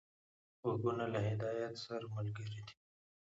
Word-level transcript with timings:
غوږونه 0.59 1.05
له 1.13 1.19
هدایت 1.29 1.73
سره 1.85 2.05
ملګري 2.15 2.59
دي 2.65 2.73